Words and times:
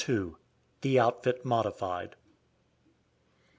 THE 0.81 0.97
OUTFIT 0.99 1.45
MODIFIED. 1.45 2.15